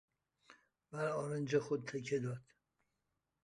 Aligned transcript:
بر 0.91 1.07
آرنج 1.07 1.57
خود 1.57 1.85
تکه 1.85 2.19
داد. 2.19 2.41